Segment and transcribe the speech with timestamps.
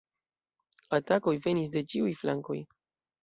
[0.97, 2.57] Atakoj venis de ĉiuj flankoj.